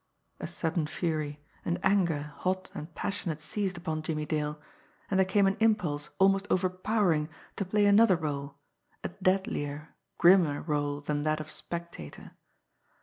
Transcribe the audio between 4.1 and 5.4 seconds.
Dale; and there